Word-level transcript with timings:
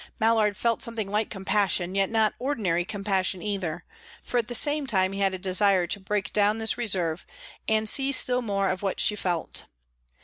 Mallard 0.19 0.57
felt 0.57 0.81
something 0.81 1.07
like 1.11 1.29
compassion; 1.29 1.93
yet 1.93 2.09
not 2.09 2.33
ordinary 2.39 2.83
compassion 2.85 3.43
either, 3.43 3.85
for 4.23 4.39
at 4.39 4.47
the 4.47 4.55
same 4.55 4.87
time 4.87 5.11
he 5.11 5.19
had 5.19 5.35
a 5.35 5.37
desire 5.37 5.85
to 5.85 5.99
break 5.99 6.33
down 6.33 6.57
this 6.57 6.75
reserve, 6.75 7.23
and 7.67 7.87
see 7.87 8.11
still 8.11 8.41
more 8.41 8.69
of 8.71 8.81
what 8.81 8.99
she 8.99 9.15
felt. 9.15 9.65